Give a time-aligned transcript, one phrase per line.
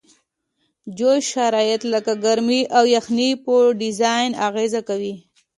[0.97, 5.13] جوي شرایط لکه ګرمي او یخنۍ په ډیزاین اغیزه کوي